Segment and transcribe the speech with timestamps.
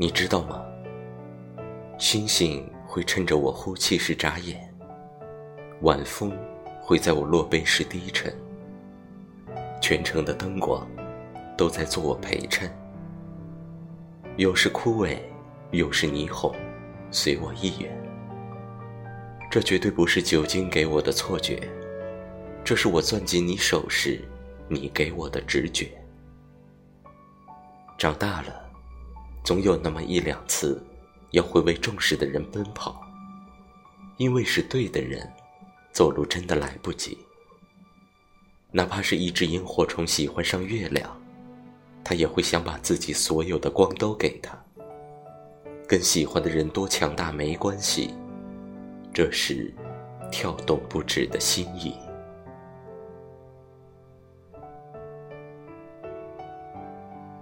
[0.00, 0.64] 你知道吗？
[1.98, 4.58] 星星会趁着我呼气时眨眼，
[5.82, 6.32] 晚风
[6.80, 8.34] 会在我落背时低沉，
[9.78, 10.88] 全城的灯光
[11.54, 12.72] 都在做我陪衬，
[14.38, 15.18] 有时枯萎，
[15.70, 16.50] 有时霓虹，
[17.10, 17.94] 随我意愿。
[19.50, 21.60] 这绝对不是酒精给我的错觉，
[22.64, 24.18] 这是我攥紧你手时，
[24.66, 25.90] 你给我的直觉。
[27.98, 28.69] 长大了，
[29.44, 30.82] 总有那么一两次。
[31.32, 33.06] 要会为重视的人奔跑，
[34.16, 35.32] 因为是对的人，
[35.92, 37.16] 走路真的来不及。
[38.72, 41.08] 哪怕是一只萤火虫喜欢上月亮，
[42.02, 44.58] 它也会想把自己所有的光都给他。
[45.86, 48.12] 跟喜欢的人多强大没关系，
[49.14, 49.72] 这是
[50.32, 51.94] 跳动不止的心意。